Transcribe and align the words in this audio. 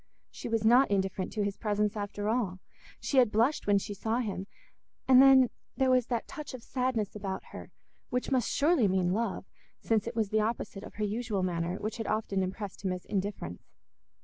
She 0.31 0.49
was 0.49 0.65
not 0.65 0.89
indifferent 0.89 1.31
to 1.33 1.43
his 1.43 1.57
presence 1.57 1.95
after 1.95 2.27
all; 2.27 2.57
she 2.99 3.17
had 3.19 3.31
blushed 3.31 3.67
when 3.67 3.77
she 3.77 3.93
saw 3.93 4.17
him, 4.17 4.47
and 5.07 5.21
then 5.21 5.51
there 5.77 5.91
was 5.91 6.07
that 6.07 6.27
touch 6.27 6.55
of 6.55 6.63
sadness 6.63 7.15
about 7.15 7.43
her 7.51 7.69
which 8.09 8.31
must 8.31 8.49
surely 8.49 8.87
mean 8.87 9.13
love, 9.13 9.45
since 9.79 10.07
it 10.07 10.15
was 10.15 10.29
the 10.29 10.41
opposite 10.41 10.81
of 10.83 10.95
her 10.95 11.03
usual 11.05 11.43
manner, 11.43 11.75
which 11.77 11.97
had 11.97 12.07
often 12.07 12.41
impressed 12.41 12.83
him 12.83 12.91
as 12.91 13.05
indifference. 13.05 13.75